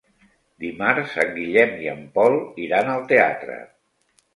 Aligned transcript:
Dimarts 0.65 1.13
en 1.25 1.29
Guillem 1.37 1.77
i 1.85 1.93
en 1.95 2.03
Pol 2.19 2.41
iran 2.67 2.95
al 2.99 3.09
teatre. 3.17 3.65